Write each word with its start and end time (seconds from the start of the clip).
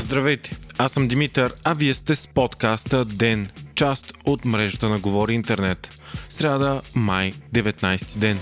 Здравейте, 0.00 0.50
аз 0.78 0.92
съм 0.92 1.08
Димитър, 1.08 1.52
а 1.64 1.74
вие 1.74 1.94
сте 1.94 2.16
с 2.16 2.26
подкаста 2.26 3.04
ДЕН, 3.04 3.48
част 3.74 4.12
от 4.24 4.44
мрежата 4.44 4.88
на 4.88 4.98
Говори 4.98 5.34
Интернет. 5.34 6.02
Сряда, 6.28 6.80
май, 6.94 7.32
19 7.54 8.18
ден. 8.18 8.38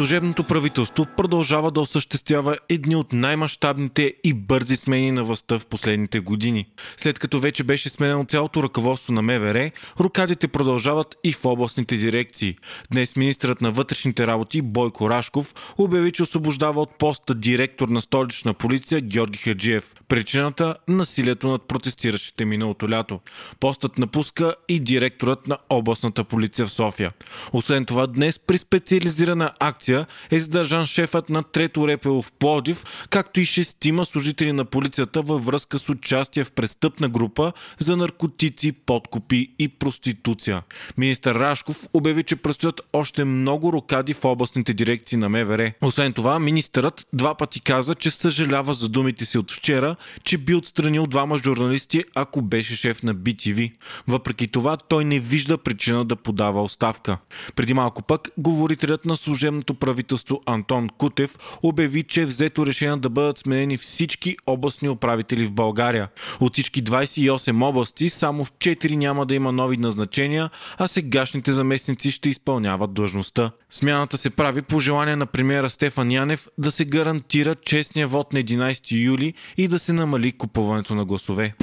Служебното 0.00 0.44
правителство 0.44 1.06
продължава 1.16 1.70
да 1.70 1.80
осъществява 1.80 2.58
едни 2.68 2.96
от 2.96 3.12
най-мащабните 3.12 4.14
и 4.24 4.34
бързи 4.34 4.76
смени 4.76 5.12
на 5.12 5.24
властта 5.24 5.58
в 5.58 5.66
последните 5.66 6.20
години. 6.20 6.66
След 6.96 7.18
като 7.18 7.40
вече 7.40 7.64
беше 7.64 7.90
сменено 7.90 8.24
цялото 8.24 8.62
ръководство 8.62 9.12
на 9.12 9.22
МВР, 9.22 9.70
рукадите 10.00 10.48
продължават 10.48 11.16
и 11.24 11.32
в 11.32 11.44
областните 11.44 11.96
дирекции. 11.96 12.56
Днес 12.90 13.16
министрът 13.16 13.60
на 13.60 13.70
вътрешните 13.70 14.26
работи 14.26 14.62
Бойко 14.62 15.10
Рашков 15.10 15.54
обяви, 15.78 16.12
че 16.12 16.22
освобождава 16.22 16.80
от 16.80 16.98
поста 16.98 17.34
директор 17.34 17.88
на 17.88 18.00
столична 18.00 18.54
полиция 18.54 19.00
Георги 19.00 19.38
Хаджиев. 19.38 19.94
Причината– 20.08 20.76
насилието 20.88 21.48
над 21.48 21.62
протестиращите 21.68 22.44
миналото 22.44 22.90
лято. 22.90 23.20
Постът 23.60 23.98
напуска 23.98 24.54
и 24.68 24.80
директорът 24.80 25.48
на 25.48 25.58
областната 25.68 26.24
полиция 26.24 26.66
в 26.66 26.72
София. 26.72 27.10
Освен 27.52 27.84
това, 27.84 28.06
днес 28.06 28.38
при 28.38 28.58
специализирана 28.58 29.52
акция 29.60 29.89
е 30.30 30.40
задържан 30.40 30.86
шефът 30.86 31.30
на 31.30 31.42
Трето 31.42 31.88
Репело 31.88 32.22
в 32.22 32.32
Плодив, 32.32 32.84
както 33.10 33.40
и 33.40 33.44
шестима 33.44 34.06
служители 34.06 34.52
на 34.52 34.64
полицията 34.64 35.22
във 35.22 35.46
връзка 35.46 35.78
с 35.78 35.88
участие 35.88 36.44
в 36.44 36.52
престъпна 36.52 37.08
група 37.08 37.52
за 37.78 37.96
наркотици, 37.96 38.72
подкупи 38.72 39.50
и 39.58 39.68
проституция. 39.68 40.62
Министър 40.96 41.34
Рашков 41.34 41.88
обяви, 41.94 42.22
че 42.22 42.36
предстоят 42.36 42.80
още 42.92 43.24
много 43.24 43.72
рокади 43.72 44.14
в 44.14 44.24
областните 44.24 44.72
дирекции 44.72 45.18
на 45.18 45.28
МВР. 45.28 45.72
Освен 45.82 46.12
това, 46.12 46.38
министърът 46.38 47.06
два 47.12 47.34
пъти 47.34 47.60
каза, 47.60 47.94
че 47.94 48.10
съжалява 48.10 48.74
за 48.74 48.88
думите 48.88 49.24
си 49.24 49.38
от 49.38 49.50
вчера 49.50 49.96
че 50.24 50.38
би 50.38 50.54
отстранил 50.54 51.06
двама 51.06 51.38
журналисти, 51.38 52.04
ако 52.14 52.42
беше 52.42 52.76
шеф 52.76 53.02
на 53.02 53.14
BTV. 53.14 53.72
Въпреки 54.08 54.48
това, 54.48 54.76
той 54.76 55.04
не 55.04 55.20
вижда 55.20 55.58
причина 55.58 56.04
да 56.04 56.16
подава 56.16 56.62
оставка. 56.62 57.18
Преди 57.56 57.74
малко 57.74 58.02
пък, 58.02 58.28
говорителят 58.38 59.04
на 59.04 59.16
служебното 59.16 59.74
правителство 59.80 60.40
Антон 60.46 60.88
Кутев 60.88 61.38
обяви, 61.62 62.02
че 62.02 62.22
е 62.22 62.26
взето 62.26 62.66
решение 62.66 62.96
да 62.96 63.10
бъдат 63.10 63.38
сменени 63.38 63.76
всички 63.76 64.36
областни 64.46 64.88
управители 64.88 65.44
в 65.44 65.52
България. 65.52 66.08
От 66.40 66.52
всички 66.52 66.84
28 66.84 67.64
области, 67.64 68.10
само 68.10 68.44
в 68.44 68.52
4 68.52 68.96
няма 68.96 69.26
да 69.26 69.34
има 69.34 69.52
нови 69.52 69.76
назначения, 69.76 70.50
а 70.78 70.88
сегашните 70.88 71.52
заместници 71.52 72.10
ще 72.10 72.28
изпълняват 72.28 72.94
длъжността. 72.94 73.50
Смяната 73.70 74.18
се 74.18 74.30
прави 74.30 74.62
по 74.62 74.80
желание 74.80 75.16
на 75.16 75.26
премиера 75.26 75.70
Стефан 75.70 76.10
Янев 76.10 76.48
да 76.58 76.72
се 76.72 76.84
гарантира 76.84 77.54
честния 77.54 78.08
вод 78.08 78.32
на 78.32 78.40
11 78.42 79.04
юли 79.04 79.34
и 79.56 79.68
да 79.68 79.78
се 79.78 79.92
намали 79.92 80.32
купуването 80.32 80.94
на 80.94 81.04
гласове. 81.04 81.54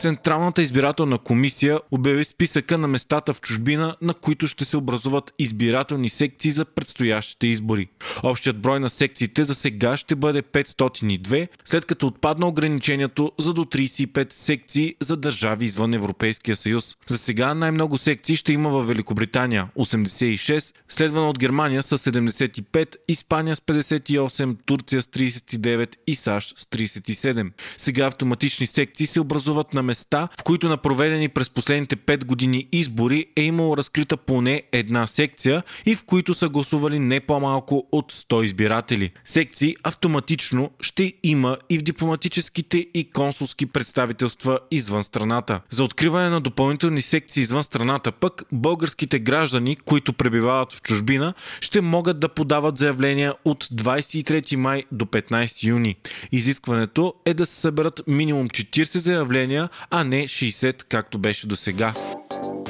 Централната 0.00 0.62
избирателна 0.62 1.18
комисия 1.18 1.80
обяви 1.90 2.24
списъка 2.24 2.78
на 2.78 2.88
местата 2.88 3.34
в 3.34 3.40
чужбина, 3.40 3.96
на 4.02 4.14
които 4.14 4.46
ще 4.46 4.64
се 4.64 4.76
образуват 4.76 5.34
избирателни 5.38 6.08
секции 6.08 6.50
за 6.50 6.64
предстоящите 6.64 7.46
избори. 7.46 7.88
Общият 8.22 8.60
брой 8.60 8.80
на 8.80 8.90
секциите 8.90 9.44
за 9.44 9.54
сега 9.54 9.96
ще 9.96 10.14
бъде 10.14 10.42
502, 10.42 11.48
след 11.64 11.84
като 11.84 12.06
отпадна 12.06 12.46
ограничението 12.46 13.32
за 13.38 13.52
до 13.52 13.64
35 13.64 14.32
секции 14.32 14.94
за 15.00 15.16
държави 15.16 15.64
извън 15.64 15.94
Европейския 15.94 16.56
съюз. 16.56 16.96
За 17.08 17.18
сега 17.18 17.54
най-много 17.54 17.98
секции 17.98 18.36
ще 18.36 18.52
има 18.52 18.70
в 18.70 18.82
Великобритания 18.82 19.68
86, 19.78 20.74
следвана 20.88 21.28
от 21.28 21.38
Германия 21.38 21.82
с 21.82 21.98
75, 21.98 22.96
Испания 23.08 23.56
с 23.56 23.60
58, 23.60 24.56
Турция 24.66 25.02
с 25.02 25.06
39 25.06 25.96
и 26.06 26.16
САЩ 26.16 26.58
с 26.58 26.64
37. 26.64 27.50
Сега 27.76 28.06
автоматични 28.06 28.66
секции 28.66 29.06
се 29.06 29.20
образуват 29.20 29.74
на 29.74 29.89
места, 29.90 30.28
в 30.40 30.42
които 30.42 30.68
на 30.68 30.76
проведени 30.76 31.28
през 31.28 31.50
последните 31.50 31.96
5 31.96 32.24
години 32.24 32.68
избори 32.72 33.26
е 33.36 33.42
имало 33.42 33.76
разкрита 33.76 34.16
поне 34.16 34.62
една 34.72 35.06
секция 35.06 35.62
и 35.86 35.94
в 35.94 36.04
които 36.04 36.34
са 36.34 36.48
гласували 36.48 36.98
не 36.98 37.20
по-малко 37.20 37.86
от 37.92 38.12
100 38.12 38.44
избиратели. 38.44 39.10
Секции 39.24 39.76
автоматично 39.82 40.70
ще 40.80 41.12
има 41.22 41.56
и 41.70 41.78
в 41.78 41.82
дипломатическите 41.82 42.86
и 42.94 43.10
консулски 43.10 43.66
представителства 43.66 44.58
извън 44.70 45.04
страната. 45.04 45.60
За 45.70 45.84
откриване 45.84 46.28
на 46.28 46.40
допълнителни 46.40 47.02
секции 47.02 47.40
извън 47.40 47.64
страната 47.64 48.12
пък 48.12 48.42
българските 48.52 49.18
граждани, 49.18 49.76
които 49.76 50.12
пребивават 50.12 50.72
в 50.72 50.82
чужбина, 50.82 51.34
ще 51.60 51.80
могат 51.80 52.20
да 52.20 52.28
подават 52.28 52.78
заявления 52.78 53.34
от 53.44 53.64
23 53.64 54.56
май 54.56 54.84
до 54.92 55.04
15 55.04 55.64
юни. 55.64 55.96
Изискването 56.32 57.14
е 57.24 57.34
да 57.34 57.46
се 57.46 57.54
съберат 57.54 58.02
минимум 58.06 58.48
40 58.48 58.98
заявления, 58.98 59.68
а 59.90 60.04
не 60.04 60.24
60, 60.24 60.84
както 60.88 61.18
беше 61.18 61.46
до 61.46 61.56
сега. 61.56 61.94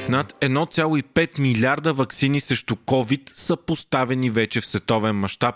Над 0.08 0.32
1,5 0.40 1.38
милиарда 1.38 1.92
вакцини 1.92 2.40
срещу 2.40 2.74
COVID 2.74 3.30
са 3.34 3.56
поставени 3.56 4.30
вече 4.30 4.60
в 4.60 4.66
световен 4.66 5.16
мащаб. 5.16 5.54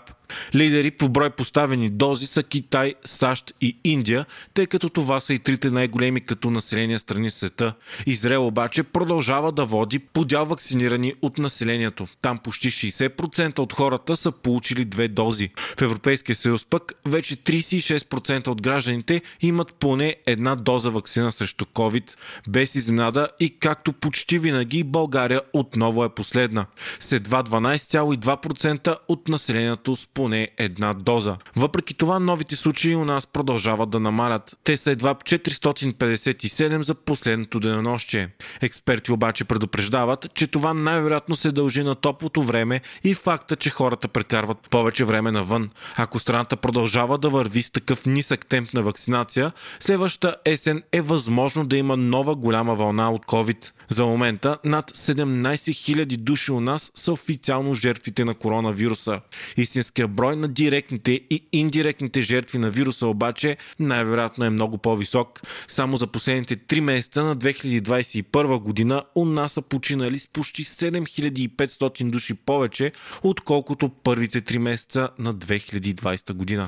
Лидери 0.55 0.91
по 0.91 1.09
брой 1.09 1.29
поставени 1.29 1.89
дози 1.89 2.27
са 2.27 2.43
Китай, 2.43 2.93
САЩ 3.05 3.53
и 3.61 3.77
Индия, 3.83 4.25
тъй 4.53 4.67
като 4.67 4.89
това 4.89 5.19
са 5.19 5.33
и 5.33 5.39
трите 5.39 5.69
най-големи 5.69 6.21
като 6.21 6.51
население 6.51 6.99
страни 6.99 7.31
света. 7.31 7.73
Израел 8.05 8.47
обаче 8.47 8.83
продължава 8.83 9.51
да 9.51 9.65
води 9.65 9.99
подял 9.99 10.45
вакцинирани 10.45 11.13
от 11.21 11.37
населението. 11.37 12.07
Там 12.21 12.37
почти 12.37 12.71
60% 12.71 13.59
от 13.59 13.73
хората 13.73 14.17
са 14.17 14.31
получили 14.31 14.85
две 14.85 15.07
дози. 15.07 15.49
В 15.77 15.81
Европейския 15.81 16.35
съюз 16.35 16.65
пък 16.65 16.93
вече 17.05 17.35
36% 17.37 18.47
от 18.47 18.61
гражданите 18.61 19.21
имат 19.41 19.73
поне 19.73 20.15
една 20.25 20.55
доза 20.55 20.89
вакцина 20.89 21.31
срещу 21.31 21.65
COVID. 21.65 22.15
Без 22.49 22.75
изненада 22.75 23.27
и 23.39 23.59
както 23.59 23.93
почти 23.93 24.39
винаги 24.39 24.83
България 24.83 25.41
отново 25.53 26.03
е 26.03 26.09
последна. 26.09 26.65
С 26.99 27.11
едва 27.11 27.43
12,2% 27.43 28.97
от 29.07 29.27
населението 29.27 29.95
с 29.95 30.07
поне 30.25 30.49
една 30.57 30.93
доза. 30.93 31.37
Въпреки 31.55 31.93
това, 31.93 32.19
новите 32.19 32.55
случаи 32.55 32.95
у 32.95 33.05
нас 33.05 33.27
продължават 33.27 33.89
да 33.89 33.99
намалят. 33.99 34.55
Те 34.63 34.77
са 34.77 34.91
едва 34.91 35.15
457 35.15 36.81
за 36.81 36.95
последното 36.95 37.59
денонощие. 37.59 38.29
Експерти 38.61 39.11
обаче 39.11 39.45
предупреждават, 39.45 40.27
че 40.33 40.47
това 40.47 40.73
най-вероятно 40.73 41.35
се 41.35 41.51
дължи 41.51 41.83
на 41.83 41.95
топлото 41.95 42.43
време 42.43 42.81
и 43.03 43.13
факта, 43.13 43.55
че 43.55 43.69
хората 43.69 44.07
прекарват 44.07 44.69
повече 44.69 45.05
време 45.05 45.31
навън. 45.31 45.69
Ако 45.97 46.19
страната 46.19 46.55
продължава 46.55 47.17
да 47.17 47.29
върви 47.29 47.63
с 47.63 47.71
такъв 47.71 48.05
нисък 48.05 48.45
темп 48.45 48.73
на 48.73 48.83
вакцинация, 48.83 49.51
следващата 49.79 50.35
есен 50.45 50.83
е 50.91 51.01
възможно 51.01 51.65
да 51.65 51.77
има 51.77 51.97
нова 51.97 52.35
голяма 52.35 52.75
вълна 52.75 53.11
от 53.11 53.25
COVID. 53.25 53.71
За 53.89 54.05
момента 54.05 54.57
над 54.63 54.91
17 54.91 55.55
000 55.55 56.17
души 56.17 56.51
у 56.51 56.59
нас 56.59 56.91
са 56.95 57.11
официално 57.11 57.73
жертвите 57.73 58.25
на 58.25 58.33
коронавируса. 58.33 59.21
Истинският 59.57 60.11
брой 60.11 60.35
на 60.35 60.47
директните 60.47 61.11
и 61.11 61.43
индиректните 61.51 62.21
жертви 62.21 62.57
на 62.57 62.69
вируса 62.69 63.07
обаче 63.07 63.57
най-вероятно 63.79 64.45
е 64.45 64.49
много 64.49 64.77
по-висок. 64.77 65.41
Само 65.67 65.97
за 65.97 66.07
последните 66.07 66.57
3 66.57 66.79
месеца 66.79 67.23
на 67.23 67.37
2021 67.37 68.59
година 68.59 69.03
у 69.15 69.25
нас 69.25 69.53
са 69.53 69.61
починали 69.61 70.19
с 70.19 70.27
почти 70.27 70.65
7500 70.65 72.09
души 72.09 72.33
повече, 72.33 72.91
отколкото 73.23 73.89
първите 73.89 74.41
3 74.41 74.57
месеца 74.57 75.09
на 75.19 75.33
2020 75.33 76.33
година. 76.33 76.67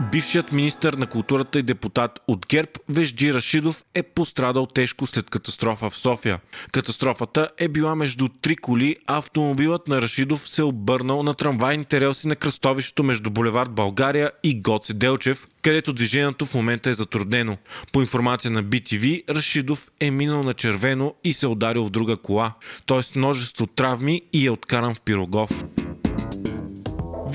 Бившият 0.00 0.52
министър 0.52 0.92
на 0.94 1.06
културата 1.06 1.58
и 1.58 1.62
депутат 1.62 2.20
от 2.28 2.46
ГЕРБ 2.46 2.70
Вежджи 2.88 3.34
Рашидов 3.34 3.84
е 3.94 4.02
пострадал 4.02 4.66
тежко 4.66 5.06
след 5.06 5.30
катастрофа 5.30 5.90
в 5.90 5.96
София. 5.96 6.40
Катастрофата 6.72 7.48
е 7.58 7.68
била 7.68 7.94
между 7.94 8.28
три 8.28 8.56
коли, 8.56 8.96
а 9.06 9.18
автомобилът 9.18 9.88
на 9.88 10.02
Рашидов 10.02 10.48
се 10.48 10.60
е 10.60 10.64
обърнал 10.64 11.22
на 11.22 11.34
трамвайните 11.34 12.00
релси 12.00 12.28
на 12.28 12.36
кръстовището 12.36 13.02
между 13.02 13.30
булевард 13.30 13.70
България 13.70 14.30
и 14.42 14.60
Гоце 14.60 14.94
Делчев, 14.94 15.46
където 15.62 15.92
движението 15.92 16.46
в 16.46 16.54
момента 16.54 16.90
е 16.90 16.94
затруднено. 16.94 17.56
По 17.92 18.00
информация 18.00 18.50
на 18.50 18.64
BTV, 18.64 19.34
Рашидов 19.34 19.90
е 20.00 20.10
минал 20.10 20.42
на 20.42 20.54
червено 20.54 21.14
и 21.24 21.32
се 21.32 21.46
ударил 21.46 21.84
в 21.84 21.90
друга 21.90 22.16
кола, 22.16 22.52
т.е. 22.86 23.18
множество 23.18 23.66
травми 23.66 24.22
и 24.32 24.46
е 24.46 24.50
откаран 24.50 24.94
в 24.94 25.00
Пирогов. 25.00 25.64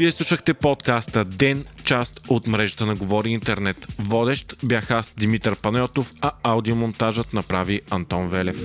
Вие 0.01 0.11
слушахте 0.11 0.53
подкаста 0.53 1.25
Ден, 1.25 1.65
част 1.85 2.19
от 2.29 2.47
мрежата 2.47 2.85
на 2.85 2.95
Говори 2.95 3.29
Интернет. 3.29 3.87
Водещ 3.99 4.55
бях 4.63 4.91
аз 4.91 5.13
Димитър 5.17 5.55
Панайотов, 5.55 6.11
а 6.21 6.31
аудиомонтажът 6.43 7.33
направи 7.33 7.81
Антон 7.89 8.29
Велев. 8.29 8.57